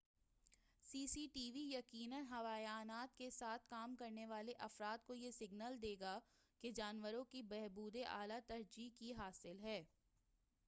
[0.85, 5.81] سی C T V یقیناً حیوانات کے ساتھ کام کرنے والے افراد کو یہ سگنل
[5.81, 6.17] دے گا
[6.63, 9.81] کہ جانوروں کی بہبود اعلیٰ ترجیح کی حامل ہے